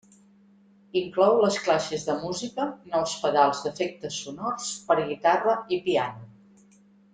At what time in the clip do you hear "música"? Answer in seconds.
2.21-2.65